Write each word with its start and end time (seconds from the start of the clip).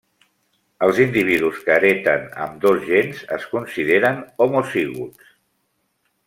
Els 0.85 1.01
individus 1.03 1.59
que 1.67 1.75
hereten 1.75 2.25
ambdós 2.45 2.81
gens 2.87 3.21
es 3.37 3.47
consideren 3.53 4.19
homozigots. 4.47 5.31